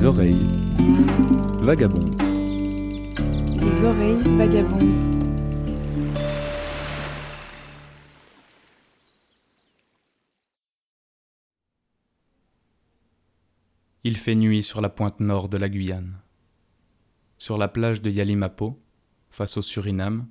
[0.00, 0.46] Les oreilles
[1.60, 2.22] vagabondes.
[3.60, 4.94] Les oreilles vagabondes.
[14.04, 16.18] Il fait nuit sur la pointe nord de la Guyane.
[17.36, 18.80] Sur la plage de Yalimapo,
[19.28, 20.28] face au Suriname,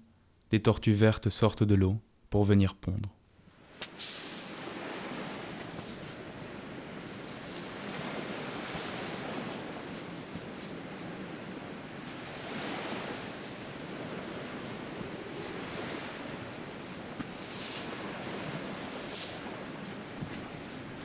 [0.49, 2.01] des tortues vertes sortent de l'eau
[2.31, 3.18] pour venir pondre.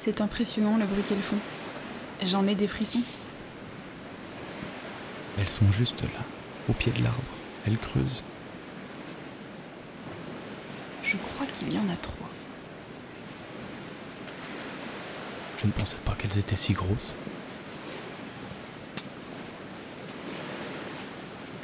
[0.05, 1.39] C'est impressionnant le bruit qu'elles font.
[2.23, 3.01] J'en ai des frissons.
[5.39, 6.21] Elles sont juste là,
[6.69, 7.23] au pied de l'arbre.
[7.67, 8.23] Elles creusent.
[11.03, 12.29] Je crois qu'il y en a trois.
[15.63, 17.15] Je ne pensais pas qu'elles étaient si grosses.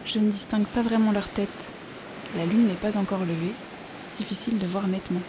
[0.06, 1.48] Je ne distingue pas vraiment leur tête.
[2.38, 3.52] La lune n'est pas encore levée.
[4.16, 5.20] Difficile de voir nettement.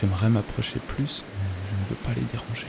[0.00, 2.66] J'aimerais m'approcher plus, mais je ne veux pas les déranger.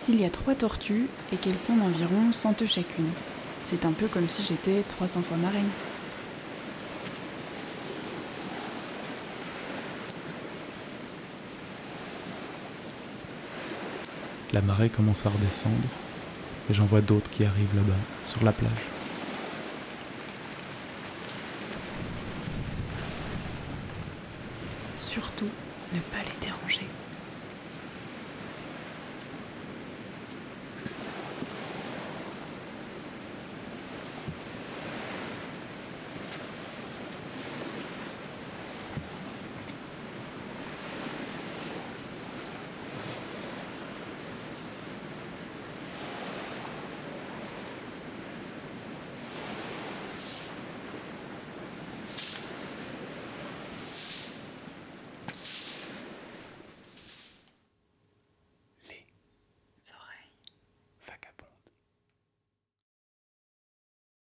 [0.00, 3.10] S'il y a trois tortues et qu'elles pondent environ 100 œufs chacune,
[3.66, 5.68] c'est un peu comme si j'étais 300 fois marraine.
[14.54, 15.76] La marée commence à redescendre
[16.70, 17.92] et j'en vois d'autres qui arrivent là-bas,
[18.24, 18.99] sur la plage.
[25.10, 25.48] surtout
[25.92, 26.86] ne pas les déranger.